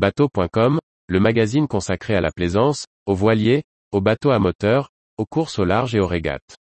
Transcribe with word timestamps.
Bateau.com, 0.00 0.78
le 1.08 1.20
magazine 1.20 1.68
consacré 1.68 2.14
à 2.14 2.22
la 2.22 2.32
plaisance, 2.32 2.86
aux 3.04 3.14
voiliers, 3.14 3.64
aux 3.92 4.00
bateaux 4.00 4.30
à 4.30 4.38
moteur, 4.38 4.88
aux 5.18 5.26
courses 5.26 5.58
au 5.58 5.66
large 5.66 5.94
et 5.94 6.00
aux 6.00 6.06
régates. 6.06 6.56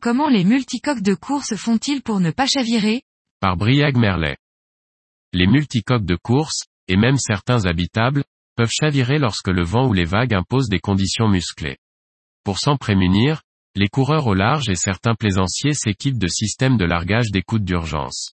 Comment 0.00 0.30
les 0.30 0.44
multicoques 0.44 1.02
de 1.02 1.12
course 1.12 1.54
font-ils 1.54 2.00
pour 2.00 2.20
ne 2.20 2.30
pas 2.30 2.46
chavirer? 2.46 3.02
Par 3.40 3.58
Briag 3.58 3.98
Merlet. 3.98 4.38
Les 5.34 5.46
multicoques 5.46 6.06
de 6.06 6.16
course, 6.16 6.64
et 6.86 6.96
même 6.96 7.18
certains 7.18 7.66
habitables, 7.66 8.24
peuvent 8.58 8.72
chavirer 8.72 9.20
lorsque 9.20 9.46
le 9.46 9.62
vent 9.62 9.86
ou 9.86 9.92
les 9.92 10.04
vagues 10.04 10.34
imposent 10.34 10.68
des 10.68 10.80
conditions 10.80 11.28
musclées. 11.28 11.76
Pour 12.42 12.58
s'en 12.58 12.76
prémunir, 12.76 13.42
les 13.76 13.86
coureurs 13.86 14.26
au 14.26 14.34
large 14.34 14.68
et 14.68 14.74
certains 14.74 15.14
plaisanciers 15.14 15.74
s'équipent 15.74 16.18
de 16.18 16.26
systèmes 16.26 16.76
de 16.76 16.84
largage 16.84 17.30
d'écoute 17.30 17.62
d'urgence. 17.62 18.32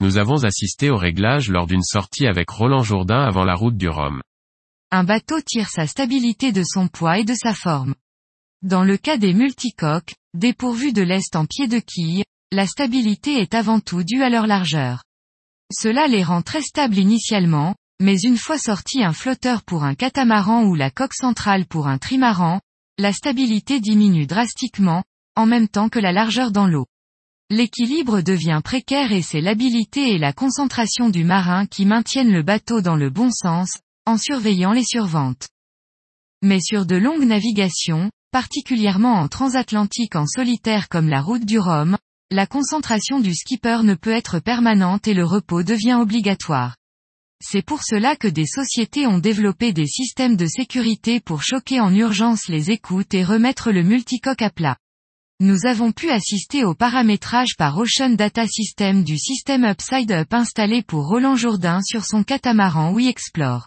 Nous 0.00 0.18
avons 0.18 0.42
assisté 0.42 0.90
au 0.90 0.96
réglage 0.96 1.48
lors 1.48 1.68
d'une 1.68 1.84
sortie 1.84 2.26
avec 2.26 2.50
Roland 2.50 2.82
Jourdain 2.82 3.22
avant 3.22 3.44
la 3.44 3.54
route 3.54 3.76
du 3.76 3.88
Rhum. 3.88 4.20
Un 4.90 5.04
bateau 5.04 5.40
tire 5.40 5.68
sa 5.68 5.86
stabilité 5.86 6.50
de 6.50 6.64
son 6.64 6.88
poids 6.88 7.20
et 7.20 7.24
de 7.24 7.34
sa 7.34 7.54
forme. 7.54 7.94
Dans 8.62 8.82
le 8.82 8.96
cas 8.96 9.16
des 9.16 9.32
multicoques, 9.32 10.16
dépourvus 10.34 10.92
de 10.92 11.02
lest 11.02 11.36
en 11.36 11.46
pied 11.46 11.68
de 11.68 11.78
quille, 11.78 12.24
la 12.50 12.66
stabilité 12.66 13.40
est 13.40 13.54
avant 13.54 13.78
tout 13.78 14.02
due 14.02 14.24
à 14.24 14.28
leur 14.28 14.48
largeur. 14.48 15.04
Cela 15.72 16.08
les 16.08 16.24
rend 16.24 16.42
très 16.42 16.62
stables 16.62 16.98
initialement, 16.98 17.76
mais 18.02 18.20
une 18.20 18.36
fois 18.36 18.58
sorti 18.58 19.04
un 19.04 19.12
flotteur 19.12 19.62
pour 19.62 19.84
un 19.84 19.94
catamaran 19.94 20.64
ou 20.64 20.74
la 20.74 20.90
coque 20.90 21.14
centrale 21.14 21.66
pour 21.66 21.86
un 21.86 21.98
trimaran, 21.98 22.60
la 22.98 23.12
stabilité 23.12 23.78
diminue 23.78 24.26
drastiquement, 24.26 25.04
en 25.36 25.46
même 25.46 25.68
temps 25.68 25.88
que 25.88 26.00
la 26.00 26.10
largeur 26.10 26.50
dans 26.50 26.66
l'eau. 26.66 26.86
L'équilibre 27.48 28.20
devient 28.20 28.60
précaire 28.62 29.12
et 29.12 29.22
c'est 29.22 29.40
l'habilité 29.40 30.14
et 30.14 30.18
la 30.18 30.32
concentration 30.32 31.10
du 31.10 31.22
marin 31.22 31.66
qui 31.66 31.86
maintiennent 31.86 32.32
le 32.32 32.42
bateau 32.42 32.80
dans 32.80 32.96
le 32.96 33.08
bon 33.08 33.30
sens, 33.30 33.78
en 34.04 34.18
surveillant 34.18 34.72
les 34.72 34.84
surventes. 34.84 35.48
Mais 36.42 36.60
sur 36.60 36.86
de 36.86 36.96
longues 36.96 37.24
navigations, 37.24 38.10
particulièrement 38.32 39.14
en 39.14 39.28
transatlantique 39.28 40.16
en 40.16 40.26
solitaire 40.26 40.88
comme 40.88 41.08
la 41.08 41.20
route 41.20 41.44
du 41.44 41.60
Rhum, 41.60 41.96
la 42.32 42.48
concentration 42.48 43.20
du 43.20 43.32
skipper 43.32 43.84
ne 43.84 43.94
peut 43.94 44.10
être 44.10 44.40
permanente 44.40 45.06
et 45.06 45.14
le 45.14 45.24
repos 45.24 45.62
devient 45.62 45.98
obligatoire. 46.00 46.74
C'est 47.44 47.62
pour 47.62 47.82
cela 47.82 48.14
que 48.14 48.28
des 48.28 48.46
sociétés 48.46 49.08
ont 49.08 49.18
développé 49.18 49.72
des 49.72 49.88
systèmes 49.88 50.36
de 50.36 50.46
sécurité 50.46 51.18
pour 51.18 51.42
choquer 51.42 51.80
en 51.80 51.92
urgence 51.92 52.46
les 52.48 52.70
écoutes 52.70 53.14
et 53.14 53.24
remettre 53.24 53.72
le 53.72 53.82
multicoque 53.82 54.42
à 54.42 54.50
plat. 54.50 54.76
Nous 55.40 55.66
avons 55.66 55.90
pu 55.90 56.08
assister 56.10 56.64
au 56.64 56.74
paramétrage 56.74 57.56
par 57.58 57.76
Ocean 57.76 58.10
Data 58.10 58.46
System 58.46 59.02
du 59.02 59.18
système 59.18 59.64
Upside 59.64 60.12
Up 60.12 60.32
installé 60.32 60.84
pour 60.84 61.08
Roland 61.08 61.34
Jourdain 61.34 61.80
sur 61.82 62.04
son 62.04 62.22
catamaran 62.22 62.92
We 62.92 63.08
Explore. 63.08 63.66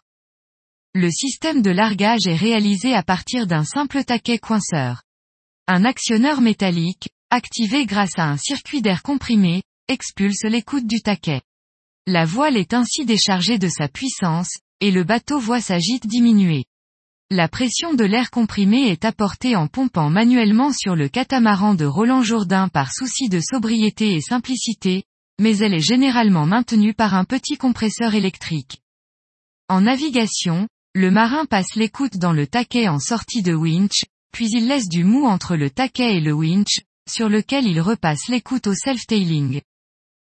Le 0.94 1.12
système 1.12 1.62
de 1.62 1.72
largage 1.72 2.28
est 2.28 2.38
réalisé 2.38 2.94
à 2.94 3.04
partir 3.04 3.46
d'un 3.46 3.66
simple 3.66 4.06
taquet 4.06 4.40
coinceur. 4.40 5.02
Un 5.68 5.84
actionneur 5.84 6.40
métallique, 6.40 7.10
activé 7.30 7.86
grâce 7.86 8.18
à 8.18 8.24
un 8.24 8.38
circuit 8.38 8.82
d'air 8.82 9.04
comprimé, 9.04 9.62
expulse 9.90 10.44
l'écoute 10.44 10.88
du 10.88 11.02
taquet. 11.02 11.42
La 12.08 12.24
voile 12.24 12.56
est 12.56 12.76
ainsi 12.76 13.04
déchargée 13.04 13.58
de 13.58 13.68
sa 13.68 13.88
puissance, 13.88 14.60
et 14.80 14.92
le 14.92 15.04
bateau 15.04 15.40
voit 15.40 15.60
sa 15.60 15.80
gîte 15.80 16.06
diminuer. 16.06 16.66
La 17.32 17.48
pression 17.48 17.96
de 17.96 18.04
l'air 18.04 18.30
comprimé 18.30 18.90
est 18.90 19.06
apportée 19.06 19.56
en 19.56 19.68
pompant 19.68 20.12
manuellement 20.12 20.72
sur 20.72 20.96
le 20.96 21.10
catamaran 21.10 21.74
de 21.74 21.86
Roland 21.86 22.22
Jourdain 22.22 22.68
par 22.68 22.94
souci 22.94 23.28
de 23.28 23.40
sobriété 23.40 24.14
et 24.14 24.22
simplicité, 24.22 25.06
mais 25.40 25.58
elle 25.58 25.74
est 25.74 25.80
généralement 25.80 26.46
maintenue 26.46 26.94
par 26.94 27.16
un 27.16 27.26
petit 27.26 27.58
compresseur 27.58 28.14
électrique. 28.14 28.82
En 29.68 29.82
navigation, 29.82 30.68
le 30.94 31.10
marin 31.10 31.46
passe 31.46 31.74
l'écoute 31.76 32.18
dans 32.18 32.34
le 32.34 32.46
taquet 32.46 32.88
en 32.88 33.00
sortie 33.00 33.42
de 33.42 33.56
winch, 33.56 34.06
puis 34.32 34.48
il 34.52 34.68
laisse 34.68 34.90
du 34.90 35.04
mou 35.04 35.26
entre 35.26 35.56
le 35.56 35.72
taquet 35.72 36.18
et 36.18 36.22
le 36.22 36.34
winch, 36.34 36.82
sur 37.10 37.30
lequel 37.30 37.66
il 37.66 37.82
repasse 37.82 38.28
l'écoute 38.28 38.68
au 38.68 38.76
self-tailing. 38.76 39.62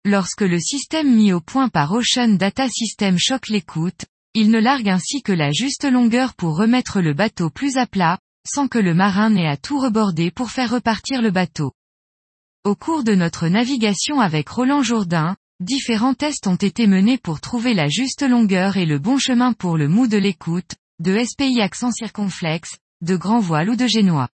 Lorsque 0.05 0.41
le 0.41 0.59
système 0.59 1.15
mis 1.15 1.31
au 1.31 1.41
point 1.41 1.69
par 1.69 1.91
Ocean 1.93 2.35
Data 2.35 2.67
System 2.67 3.17
choque 3.17 3.47
l'écoute, 3.47 4.05
il 4.33 4.51
ne 4.51 4.59
largue 4.59 4.89
ainsi 4.89 5.21
que 5.21 5.31
la 5.31 5.51
juste 5.51 5.85
longueur 5.89 6.33
pour 6.33 6.57
remettre 6.57 7.01
le 7.01 7.13
bateau 7.13 7.49
plus 7.49 7.77
à 7.77 7.85
plat, 7.85 8.19
sans 8.47 8.67
que 8.67 8.79
le 8.79 8.93
marin 8.93 9.29
n'ait 9.29 9.47
à 9.47 9.57
tout 9.57 9.79
reborder 9.79 10.31
pour 10.31 10.51
faire 10.51 10.71
repartir 10.71 11.21
le 11.21 11.31
bateau. 11.31 11.71
Au 12.63 12.75
cours 12.75 13.03
de 13.03 13.15
notre 13.15 13.47
navigation 13.47 14.19
avec 14.19 14.49
Roland 14.49 14.83
Jourdain, 14.83 15.35
Différents 15.63 16.13
tests 16.13 16.47
ont 16.47 16.57
été 16.57 16.87
menés 16.87 17.17
pour 17.17 17.39
trouver 17.39 17.73
la 17.73 17.87
juste 17.87 18.21
longueur 18.21 18.75
et 18.75 18.85
le 18.85 18.99
bon 18.99 19.17
chemin 19.17 19.53
pour 19.53 19.77
le 19.77 19.87
mou 19.87 20.07
de 20.07 20.17
l'écoute, 20.17 20.75
de 20.99 21.17
SPI 21.23 21.61
accent 21.61 21.91
circonflexe, 21.91 22.75
de 22.99 23.15
grand 23.15 23.39
voile 23.39 23.69
ou 23.69 23.77
de 23.77 23.87
génois. 23.87 24.27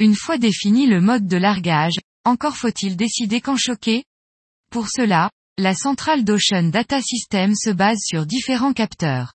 Une 0.00 0.16
fois 0.16 0.38
défini 0.38 0.88
le 0.88 1.00
mode 1.00 1.28
de 1.28 1.36
largage, 1.36 1.94
encore 2.24 2.56
faut-il 2.56 2.96
décider 2.96 3.40
quand 3.40 3.56
choquer 3.56 4.04
Pour 4.72 4.88
cela, 4.88 5.28
la 5.58 5.74
centrale 5.74 6.24
d'Ocean 6.24 6.70
Data 6.70 6.98
System 7.02 7.54
se 7.54 7.68
base 7.68 7.98
sur 8.00 8.24
différents 8.24 8.72
capteurs. 8.72 9.34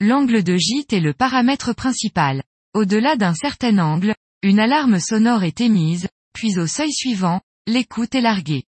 L'angle 0.00 0.42
de 0.42 0.56
gîte 0.56 0.92
est 0.92 0.98
le 0.98 1.14
paramètre 1.14 1.72
principal. 1.72 2.42
Au-delà 2.74 3.14
d'un 3.14 3.34
certain 3.34 3.78
angle, 3.78 4.16
une 4.42 4.58
alarme 4.58 4.98
sonore 4.98 5.44
est 5.44 5.60
émise, 5.60 6.08
puis 6.32 6.58
au 6.58 6.66
seuil 6.66 6.92
suivant, 6.92 7.40
l'écoute 7.68 8.16
est 8.16 8.20
larguée. 8.20 8.64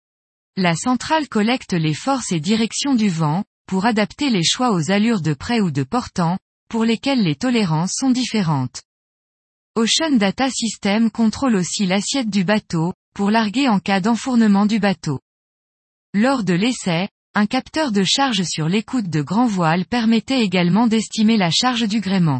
La 0.58 0.76
centrale 0.76 1.30
collecte 1.30 1.72
les 1.72 1.94
forces 1.94 2.34
et 2.34 2.42
directions 2.42 2.96
du 2.96 3.08
vent, 3.08 3.46
pour 3.66 3.86
adapter 3.86 4.30
les 4.30 4.44
choix 4.44 4.74
aux 4.74 4.92
allures 4.92 5.22
de 5.22 5.34
près 5.34 5.62
ou 5.62 5.72
de 5.72 5.84
portant, 5.84 6.38
pour 6.70 6.84
lesquelles 6.84 7.24
les 7.24 7.36
tolérances 7.36 7.94
sont 7.94 8.12
différentes. 8.12 8.82
Ocean 9.78 10.18
Data 10.18 10.50
System 10.50 11.10
contrôle 11.10 11.56
aussi 11.56 11.86
l'assiette 11.86 12.30
du 12.30 12.44
bateau, 12.44 12.94
pour 13.16 13.32
larguer 13.32 13.70
en 13.70 13.80
cas 13.80 14.02
d'enfournement 14.02 14.66
du 14.66 14.80
bateau. 14.80 15.22
Lors 16.16 16.44
de 16.44 16.54
l'essai, 16.54 17.10
un 17.34 17.48
capteur 17.48 17.92
de 17.92 18.04
charge 18.04 18.44
sur 18.44 18.70
l'écoute 18.70 19.10
de 19.10 19.24
grand 19.24 19.48
voile 19.48 19.86
permettait 19.86 20.42
également 20.42 20.86
d'estimer 20.86 21.38
la 21.38 21.50
charge 21.50 21.88
du 21.88 22.02
gréement. 22.02 22.40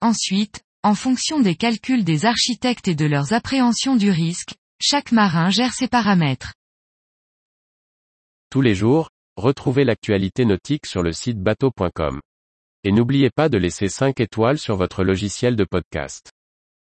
Ensuite, 0.00 0.62
en 0.84 0.94
fonction 0.94 1.40
des 1.40 1.56
calculs 1.56 2.04
des 2.04 2.24
architectes 2.24 2.86
et 2.86 2.94
de 2.94 3.04
leurs 3.04 3.32
appréhensions 3.32 3.96
du 3.96 4.12
risque, 4.12 4.54
chaque 4.80 5.10
marin 5.10 5.50
gère 5.50 5.72
ses 5.72 5.88
paramètres. 5.88 6.54
Tous 8.48 8.60
les 8.60 8.76
jours, 8.76 9.10
retrouvez 9.36 9.84
l'actualité 9.84 10.44
nautique 10.44 10.86
sur 10.86 11.02
le 11.02 11.12
site 11.12 11.40
bateau.com. 11.40 12.20
Et 12.84 12.92
n'oubliez 12.92 13.30
pas 13.30 13.48
de 13.48 13.58
laisser 13.58 13.88
5 13.88 14.20
étoiles 14.20 14.58
sur 14.58 14.76
votre 14.76 15.02
logiciel 15.02 15.56
de 15.56 15.64
podcast. 15.64 16.30